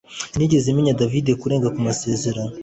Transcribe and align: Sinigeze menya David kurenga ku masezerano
Sinigeze 0.31 0.67
menya 0.75 0.97
David 1.01 1.25
kurenga 1.41 1.67
ku 1.73 1.79
masezerano 1.87 2.53